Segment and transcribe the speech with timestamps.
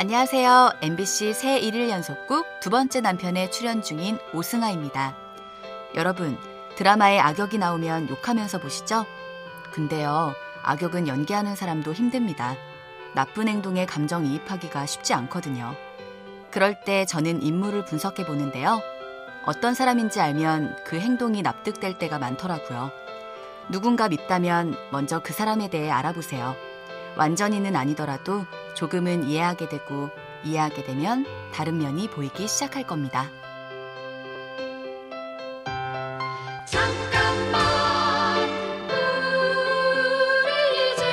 [0.00, 0.70] 안녕하세요.
[0.80, 5.14] MBC 새 일일 연속극 두 번째 남편에 출연 중인 오승아입니다.
[5.94, 6.38] 여러분,
[6.76, 9.04] 드라마에 악역이 나오면 욕하면서 보시죠?
[9.72, 10.32] 근데요,
[10.62, 12.56] 악역은 연기하는 사람도 힘듭니다.
[13.14, 15.74] 나쁜 행동에 감정이입하기가 쉽지 않거든요.
[16.50, 18.80] 그럴 때 저는 인물을 분석해 보는데요.
[19.44, 22.90] 어떤 사람인지 알면 그 행동이 납득될 때가 많더라고요.
[23.68, 26.56] 누군가 밉다면 먼저 그 사람에 대해 알아보세요.
[27.16, 30.10] 완전히는 아니더라도 조금은 이해하게 되고
[30.44, 33.28] 이해하게 되면 다른 면이 보이기 시작할 겁니다.
[36.66, 38.48] 잠깐만
[40.44, 41.04] 우리 이제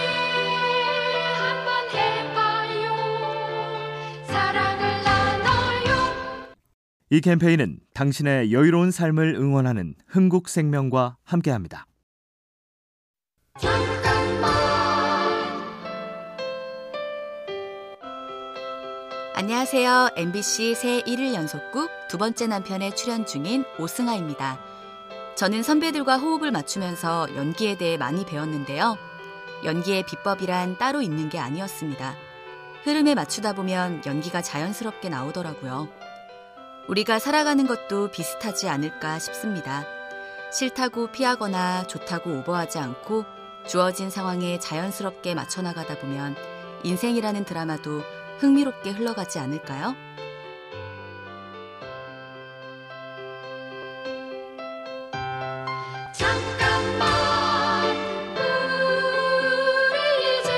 [1.36, 2.86] 한번 해봐요
[4.28, 5.96] 사랑을 나눠요
[7.10, 11.86] 이 캠페인은 당신의 여유로운 삶을 응원하는 흥국생명과 함께합니다.
[19.40, 20.10] 안녕하세요.
[20.16, 24.60] MBC 새 일일 연속극 두 번째 남편에 출연 중인 오승아입니다.
[25.36, 28.98] 저는 선배들과 호흡을 맞추면서 연기에 대해 많이 배웠는데요.
[29.64, 32.16] 연기의 비법이란 따로 있는 게 아니었습니다.
[32.84, 35.88] 흐름에 맞추다 보면 연기가 자연스럽게 나오더라고요.
[36.88, 39.86] 우리가 살아가는 것도 비슷하지 않을까 싶습니다.
[40.52, 43.26] 싫다고 피하거나 좋다고 오버하지 않고
[43.68, 46.36] 주어진 상황에 자연스럽게 맞춰나가다 보면
[46.82, 48.02] 인생이라는 드라마도
[48.40, 49.96] 흥미롭게 흘러가지 않을까요?
[56.14, 57.96] 잠깐만
[59.92, 60.52] 우리 이제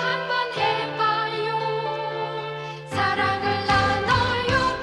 [0.00, 1.48] 한번 해봐요
[2.88, 4.78] 사랑을 나눠요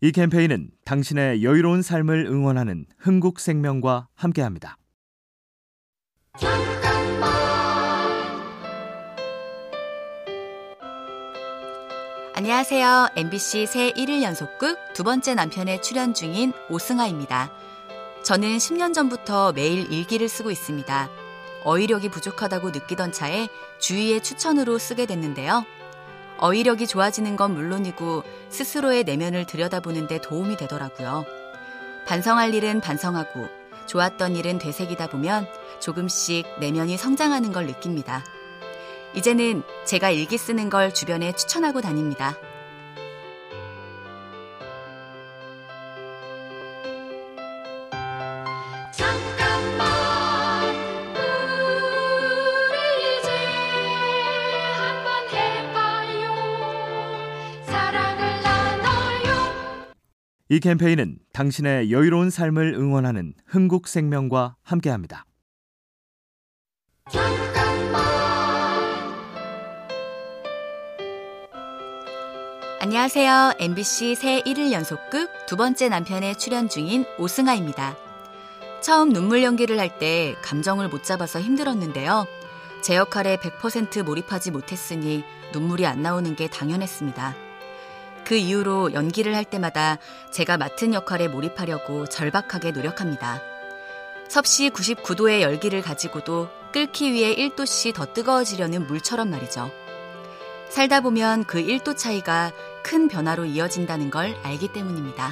[0.00, 4.76] 이 캠페인은 당신의 여유로운 삶을 응원하는 흥국생명과 함께합니다.
[6.38, 6.77] 잠깐
[12.38, 13.08] 안녕하세요.
[13.16, 17.50] MBC 새 일일 연속극 두 번째 남편에 출연 중인 오승아입니다.
[18.22, 21.10] 저는 10년 전부터 매일 일기를 쓰고 있습니다.
[21.64, 23.48] 어휘력이 부족하다고 느끼던 차에
[23.80, 25.64] 주위의 추천으로 쓰게 됐는데요.
[26.36, 31.24] 어휘력이 좋아지는 건 물론이고 스스로의 내면을 들여다보는데 도움이 되더라고요.
[32.06, 33.48] 반성할 일은 반성하고
[33.86, 35.48] 좋았던 일은 되새기다 보면
[35.80, 38.22] 조금씩 내면이 성장하는 걸 느낍니다.
[39.14, 42.36] 이제는 제가 일기 쓰는 걸 주변에 추천하고 다닙니다.
[48.92, 49.88] 잠깐만
[52.70, 53.30] 우리 이제
[54.76, 56.26] 한번 해봐요
[57.64, 59.94] 사랑을 나눠요
[60.48, 65.24] 이 캠페인은 당신의 여유로운 삶을 응원하는 흥국생명과 함께합니다.
[72.80, 73.54] 안녕하세요.
[73.58, 77.96] MBC 새 일일 연속극 두 번째 남편에 출연 중인 오승아입니다.
[78.80, 82.24] 처음 눈물 연기를 할 때 감정을 못 잡아서 힘들었는데요.
[82.80, 87.34] 제 역할에 100% 몰입하지 못했으니 눈물이 안 나오는 게 당연했습니다.
[88.24, 89.98] 그 이후로 연기를 할 때마다
[90.30, 93.42] 제가 맡은 역할에 몰입하려고 절박하게 노력합니다.
[94.28, 99.68] 섭씨 99도의 열기를 가지고도 끓기 위해 1도씨 더 뜨거워지려는 물처럼 말이죠.
[100.68, 102.52] 살다 보면 그 1도 차이가
[102.88, 105.30] 큰 변화로 이어진다는 걸 알기 때문입니다.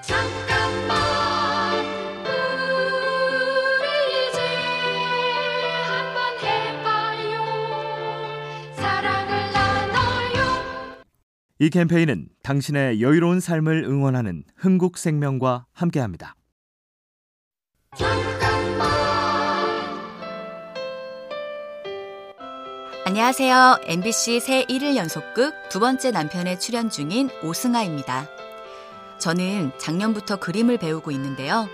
[0.00, 1.84] 잠깐만
[3.82, 4.38] 우리 이제
[5.88, 7.34] 한번 해봐요
[8.76, 10.46] 사랑을 나눠요
[11.58, 16.36] 이 캠페인은 당신의 여유로운 삶을 응원하는 흥국생명과 함께합니다.
[23.08, 23.82] 안녕하세요.
[23.84, 28.26] MBC 새 일일 연속극 두 번째 남편에 출연 중인 오승아입니다.
[29.18, 31.68] 저는 작년부터 그림을 배우고 있는데요.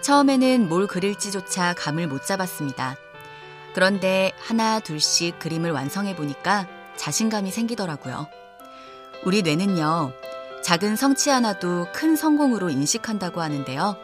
[0.00, 2.96] 처음에는 뭘 그릴지조차 감을 못 잡았습니다.
[3.74, 8.28] 그런데 하나 둘씩 그림을 완성해 보니까 자신감이 생기더라고요.
[9.26, 10.10] 우리 뇌는요,
[10.62, 13.98] 작은 성취 하나도 큰 성공으로 인식한다고 하는데요.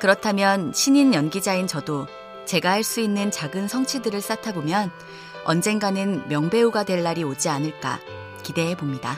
[0.00, 2.06] 그렇다면 신인 연기자인 저도
[2.44, 4.92] 제가 할 수 있는 작은 성취들을 쌓다 보면
[5.44, 8.00] 언젠가는 명배우가 될 날이 오지 않을까
[8.42, 9.16] 기대해 봅니다.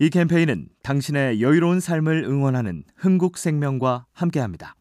[0.00, 4.76] 이 캠페인은 당신의 여유로운 삶을 응원하는 흥국생명과 함께합니다.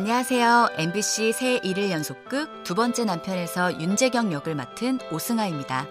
[0.00, 0.70] 안녕하세요.
[0.78, 5.86] MBC 새 일일 연속극 두 번째 남편에서 윤재경 역을 맡은 오승아입니다.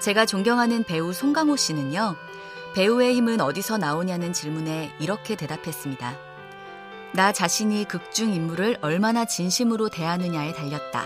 [0.00, 2.16] 제가 존경하는 배우 송강호 씨는요.
[2.74, 6.16] 배우의 힘은 어디서 나오냐는 질문에 이렇게 대답했습니다.
[7.12, 11.04] 나 자신이 극중 인물을 얼마나 진심으로 대하느냐에 달렸다.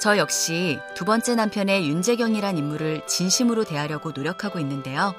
[0.00, 5.14] 저 역시 두 번째 남편의 윤재경이란 인물을 진심으로 대하려고 노력하고 있는데요.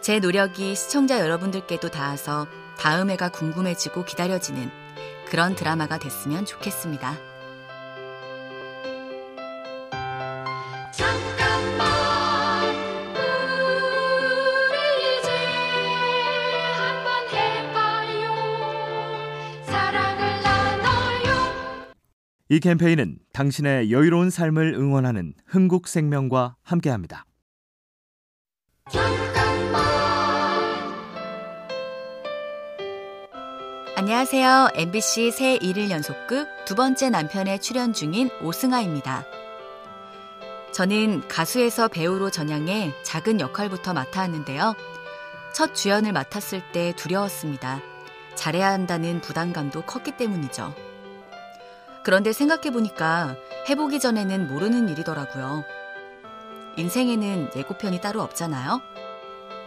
[0.00, 4.79] 제 노력이 시청자 여러분들께도 닿아서 다음 회가 궁금해지고 기다려지는
[5.28, 7.14] 그런 드라마가 됐으면 좋겠습니다.
[10.92, 11.86] 잠깐만
[14.66, 15.30] 우리 이제
[16.74, 18.24] 한번 해봐요
[19.64, 21.30] 사랑을 나눠요
[22.48, 27.24] 이 캠페인은 당신의 여유로운 삶을 응원하는 흥국생명과 함께합니다.
[34.00, 34.70] 안녕하세요.
[34.76, 39.26] MBC 새 일일 연속극 두 번째 남편에 출연 중인 오승아입니다.
[40.72, 44.74] 저는 가수에서 배우로 전향해 작은 역할부터 맡아왔는데요.
[45.52, 47.82] 첫 주연을 맡았을 때 두려웠습니다.
[48.36, 50.74] 잘해야 한다는 부담감도 컸기 때문이죠.
[52.02, 53.36] 그런데 생각해보니까
[53.68, 55.62] 해보기 전에는 모르는 일이더라고요.
[56.78, 58.80] 인생에는 예고편이 따로 없잖아요.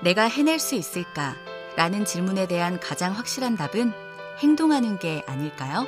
[0.02, 1.36] 내가 해낼 수 있을까?
[1.76, 3.94] 라는 질문에 대한 가장 확실한 답은
[4.40, 5.86] 행동하는 게 아닐까요?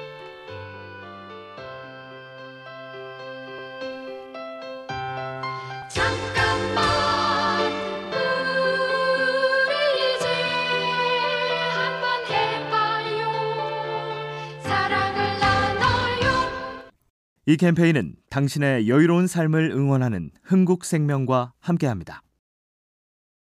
[5.90, 7.72] 잠깐만
[9.68, 10.28] 우리 이제
[11.74, 13.22] 한번 해봐요
[14.62, 16.26] 사랑을 나눠요
[17.46, 22.22] 이 캠페인은 당신의 여유로운 삶을 응원하는 흥국생명과 함께합니다.